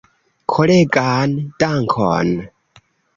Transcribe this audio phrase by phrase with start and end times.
[0.53, 1.29] Koregan
[1.59, 2.27] dankon!